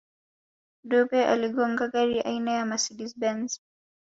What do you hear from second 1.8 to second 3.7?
gari aina ya mercedes benz